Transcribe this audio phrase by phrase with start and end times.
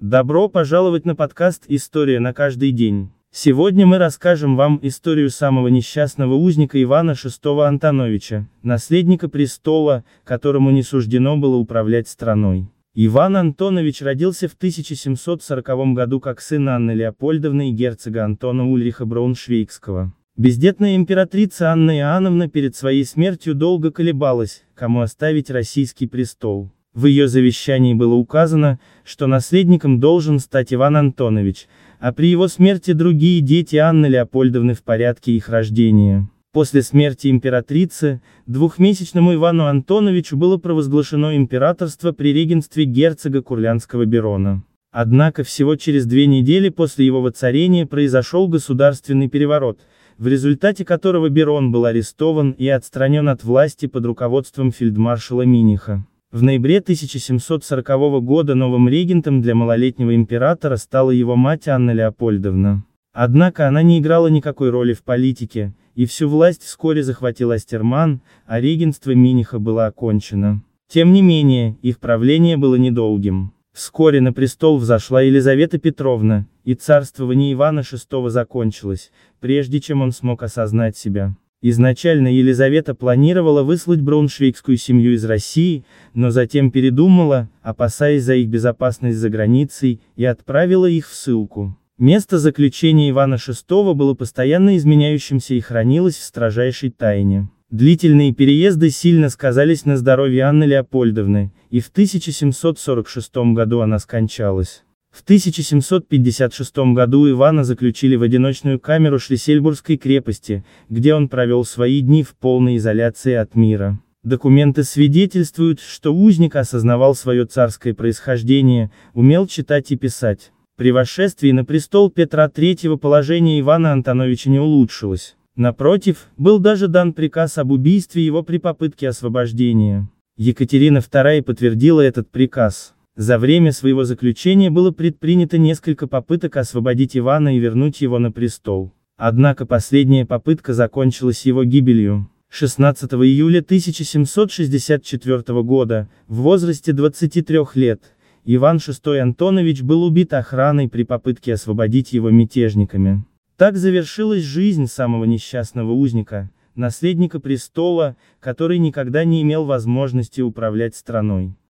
[0.00, 3.12] Добро пожаловать на подкаст «История на каждый день».
[3.30, 10.82] Сегодня мы расскажем вам историю самого несчастного узника Ивана VI Антоновича, наследника престола, которому не
[10.82, 12.68] суждено было управлять страной.
[12.92, 20.12] Иван Антонович родился в 1740 году как сын Анны Леопольдовны и герцога Антона Ульриха Брауншвейгского.
[20.36, 26.70] Бездетная императрица Анна Иоанновна перед своей смертью долго колебалась, кому оставить российский престол.
[26.96, 31.68] В ее завещании было указано, что наследником должен стать Иван Антонович,
[32.00, 36.26] а при его смерти другие дети Анны Леопольдовны в порядке их рождения.
[36.54, 44.62] После смерти императрицы, двухмесячному Ивану Антоновичу было провозглашено императорство при регенстве герцога Курлянского Берона.
[44.90, 49.80] Однако всего через две недели после его воцарения произошел государственный переворот,
[50.16, 56.06] в результате которого Берон был арестован и отстранен от власти под руководством фельдмаршала Миниха.
[56.36, 62.84] В ноябре 1740 года новым регентом для малолетнего императора стала его мать Анна Леопольдовна.
[63.14, 68.60] Однако она не играла никакой роли в политике, и всю власть вскоре захватил Астерман, а
[68.60, 70.62] регенство Миниха было окончено.
[70.88, 73.54] Тем не менее, их правление было недолгим.
[73.72, 80.42] Вскоре на престол взошла Елизавета Петровна, и царствование Ивана VI закончилось, прежде чем он смог
[80.42, 81.34] осознать себя.
[81.68, 89.18] Изначально Елизавета планировала выслать брауншвейгскую семью из России, но затем передумала, опасаясь за их безопасность
[89.18, 91.76] за границей, и отправила их в ссылку.
[91.98, 97.50] Место заключения Ивана VI было постоянно изменяющимся и хранилось в строжайшей тайне.
[97.68, 104.84] Длительные переезды сильно сказались на здоровье Анны Леопольдовны, и в 1746 году она скончалась.
[105.10, 112.22] В 1756 году Ивана заключили в одиночную камеру Шлиссельбургской крепости, где он провел свои дни
[112.22, 113.98] в полной изоляции от мира.
[114.22, 120.50] Документы свидетельствуют, что узник осознавал свое царское происхождение, умел читать и писать.
[120.76, 125.36] При восшествии на престол Петра III положение Ивана Антоновича не улучшилось.
[125.54, 130.08] Напротив, был даже дан приказ об убийстве его при попытке освобождения.
[130.36, 132.95] Екатерина II подтвердила этот приказ.
[133.16, 138.92] За время своего заключения было предпринято несколько попыток освободить Ивана и вернуть его на престол.
[139.16, 142.28] Однако последняя попытка закончилась его гибелью.
[142.50, 148.02] 16 июля 1764 года, в возрасте 23 лет,
[148.44, 153.24] Иван VI Антонович был убит охраной при попытке освободить его мятежниками.
[153.56, 161.56] Так завершилась жизнь самого несчастного узника, наследника престола, который никогда не имел возможности управлять страной.